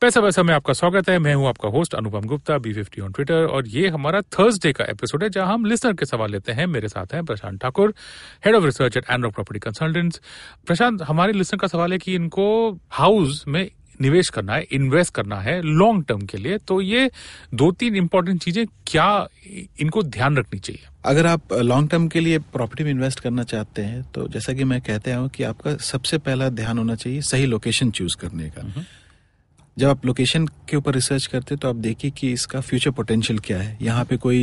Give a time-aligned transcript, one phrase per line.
[0.00, 3.12] पैसा वैसा में आपका स्वागत है। मैं हूँ आपका host Anupam Gupta B fifty on
[3.12, 6.66] Twitter और ये हमारा थर्सडे का एपिसोड है जहाँ हम लिसनर के सवाल लेते हैं।
[6.66, 7.92] मेरे साथ हैं Prashant Thakur
[8.44, 10.20] head of research at Andrew property consultants
[10.66, 12.46] Prashant हमारे लिसनर का सवाल है कि इनको
[12.90, 13.68] हाउस में
[14.00, 17.10] निवेश करना है इन्वेस्ट करना है लॉन्ग टर्म के लिए तो ये
[17.54, 19.26] दो तीन इंपॉर्टेंट चीज़ें क्या
[19.80, 20.86] इनको ध्यान रखनी चाहिए?
[21.04, 24.64] अगर आप लॉन्ग टर्म के लिए प्रॉपर्टी में इन्वेस्ट करना चाहते हैं तो जैसा कि
[24.64, 28.84] मैं कहते हूँ कि आपका सबसे पहला ध्यान होना चाहिए सही लोकेशन चूज़ करने का।
[29.80, 33.38] जब आप लोकेशन के ऊपर रिसर्च करते हैं तो आप देखिए कि इसका फ्यूचर पोटेंशियल
[33.38, 34.42] क्या है। यहाँ पे कोई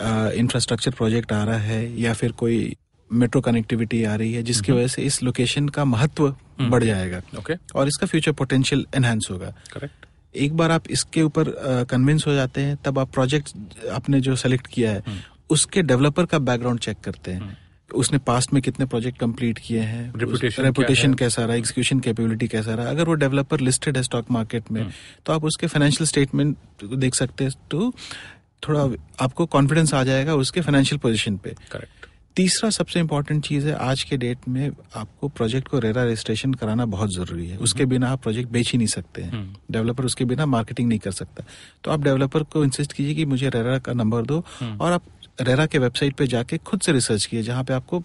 [0.00, 2.76] इंफ्रास्ट्रक्चर प्रोजेक्ट आ रहा है या फिर कोई
[3.10, 6.28] मेट्रो कनेक्टिविटी आ रही है जिसकी वजह से इस लोकेशन का महत्व
[6.60, 11.50] बढ़ जाएगा। ओके और इसका फ्यूचर पोटेंशियल एनहेंस होगा। करेक्ट एक बार आप इसके ऊपर
[11.90, 15.18] कन्विंस हो जाते हैं तब आप प्रोजेक्ट आपने जो सेलेक्ट किया है
[15.50, 17.56] उसके डेवलपर का बैकग्राउंड चेक करते हैं।
[17.92, 20.12] उसने पास्ट में कितने प्रोजेक्ट कंप्लीट किए हैं
[20.60, 22.88] रेपुटेशन कैसा रहा एग्जीक्यूशन कैपेबिलिटी कैसा रहा?
[22.88, 24.84] अगर वो डेवलपर लिस्टेड है स्टॉक मार्केट में
[25.26, 27.92] तो आप उसके फाइनेंशियल स्टेटमेंट देख सकते हैं तो
[28.62, 28.88] थोड़ा
[29.24, 34.02] आपको कॉन्फिडेंस आ जाएगा उसके फाइनेंशियल पोजीशन पे। करेक्ट तीसरा सबसे इम्पोर्टेंट चीज़ है आज
[34.02, 38.22] के डेट में आपको प्रोजेक्ट को रेरा रजिस्ट्रेशन कराना बहुत ज़रूरी है। उसके बिना आप
[38.22, 41.44] प्रोजेक्ट बेच ही नहीं सकते हैं। डेवलपर उसके बिना मार्केटिंग नहीं कर सकता।
[41.84, 44.44] तो आप डेवलपर को इंसिस्ट कीजिए कि मुझे रेरा का नंबर दो
[44.80, 45.02] और आप
[45.38, 48.02] रेरा के वेबसाइट पे जाके खुद से रिसर्च किए जहाँ पे आपको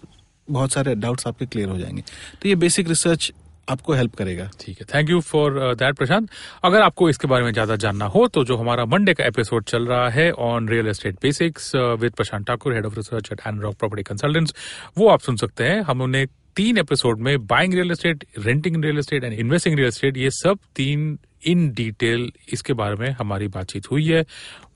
[0.48, 2.02] बहुत सारे डाउट्स आपके क्लियर हो जाएँगे।
[2.42, 3.32] तो ये बेसिक रिसर्च
[3.68, 6.28] आपको हेल्प करेगा। ठीक है। Thank you for that Prashant
[6.64, 9.86] अगर आपको इसके बारे में ज़्यादा जानना हो तो जो हमारा मंडे का एपिसोड चल
[9.86, 14.02] रहा है on real estate basics with Prashant Thakur head of research at Anarock property
[14.02, 14.54] consultants
[14.98, 19.24] वो आप सुन सकते हैं। हमने तीन एपिसोड में buying real estate renting real estate
[19.24, 24.06] and investing real estate ये सब तीन इन डिटेल इसके बारे में हमारी बातचीत हुई
[24.06, 24.24] है।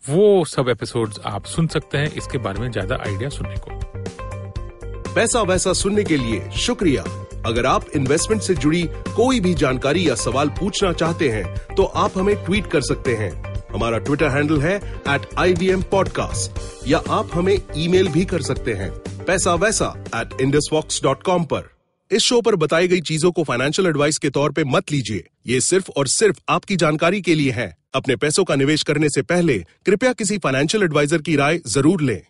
[0.09, 3.79] वो सब एपिसोड्स आप सुन सकते हैं, इसके बारे में ज़्यादा आइडिया सुनने को।
[5.15, 7.05] पैसा वैसा सुनने के लिए शुक्रिया।
[7.47, 11.45] अगर आप इन्वेस्टमेंट से जुड़ी कोई भी जानकारी या सवाल पूछना चाहते हैं
[11.77, 13.31] तो आप हमें ट्वीट कर सकते हैं।
[13.73, 14.77] हमारा ट्विटर हैंडल है
[15.09, 18.91] at I V M podcast या आप हमें ईमेल भी कर सकते हैं,
[19.27, 21.47] Paisa Vaisa at Indusvox dot com
[22.11, 25.61] इस शो पर बताई गई चीज़ों को फाइनेंशियल एडवाइस के तौर पे मत लीजिए। ये
[25.61, 29.59] सिर्फ़ और सिर्फ़ आपकी जानकारी के लिए है। अपने पैसों का निवेश करने से पहले
[29.87, 32.21] कृपया किसी फाइनेंशियल एडवाइजर की राय ज़रूर लें।